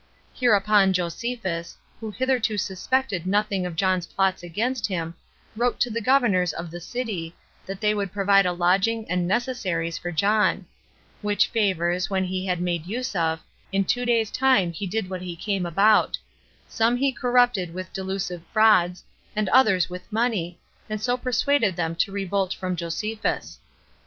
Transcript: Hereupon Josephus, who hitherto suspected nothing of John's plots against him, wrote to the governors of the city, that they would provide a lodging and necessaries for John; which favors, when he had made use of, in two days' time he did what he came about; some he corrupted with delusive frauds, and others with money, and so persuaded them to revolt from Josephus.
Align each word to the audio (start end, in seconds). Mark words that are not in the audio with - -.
Hereupon 0.33 0.93
Josephus, 0.93 1.77
who 1.99 2.09
hitherto 2.09 2.57
suspected 2.57 3.27
nothing 3.27 3.67
of 3.67 3.75
John's 3.75 4.07
plots 4.07 4.41
against 4.41 4.87
him, 4.87 5.13
wrote 5.55 5.79
to 5.81 5.91
the 5.91 6.01
governors 6.01 6.53
of 6.53 6.71
the 6.71 6.81
city, 6.81 7.35
that 7.67 7.81
they 7.81 7.93
would 7.93 8.11
provide 8.11 8.47
a 8.47 8.51
lodging 8.51 9.05
and 9.11 9.27
necessaries 9.27 9.99
for 9.99 10.11
John; 10.11 10.65
which 11.21 11.49
favors, 11.49 12.09
when 12.09 12.23
he 12.23 12.47
had 12.47 12.59
made 12.61 12.87
use 12.87 13.15
of, 13.15 13.41
in 13.71 13.85
two 13.85 14.03
days' 14.03 14.31
time 14.31 14.71
he 14.73 14.87
did 14.87 15.07
what 15.07 15.21
he 15.21 15.35
came 15.35 15.67
about; 15.67 16.17
some 16.67 16.97
he 16.97 17.11
corrupted 17.11 17.71
with 17.71 17.93
delusive 17.93 18.41
frauds, 18.51 19.03
and 19.35 19.49
others 19.49 19.87
with 19.87 20.11
money, 20.11 20.57
and 20.89 20.99
so 20.99 21.15
persuaded 21.15 21.75
them 21.75 21.93
to 21.97 22.11
revolt 22.11 22.55
from 22.55 22.75
Josephus. 22.75 23.59